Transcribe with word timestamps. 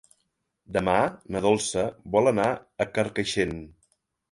Demà 0.77 0.95
na 1.35 1.41
Dolça 1.47 1.85
vol 2.17 2.33
anar 2.33 2.49
a 2.87 2.91
Carcaixent. 2.97 3.57